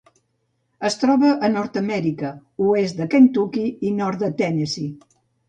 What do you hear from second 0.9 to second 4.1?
troba a Nord-amèrica: oest de Kentucky i